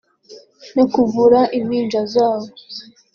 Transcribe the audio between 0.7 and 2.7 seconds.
no kuvura impinja zabo